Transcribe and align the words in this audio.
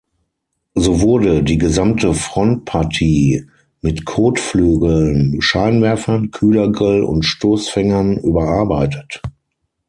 So 0.73 0.99
wurde 1.01 1.43
die 1.43 1.59
gesamte 1.59 2.15
Frontpartie 2.15 3.45
mit 3.81 4.03
Kotflügeln, 4.03 5.39
Scheinwerfern, 5.43 6.31
Kühlergrill 6.31 7.03
und 7.03 7.21
Stoßfängern 7.21 8.17
überarbeitet. 8.17 9.21